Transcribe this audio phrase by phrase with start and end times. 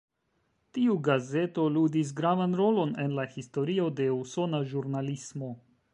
[0.77, 5.57] Tiu gazeto ludis gravan rolon en la historio de usona ĵurnalismo.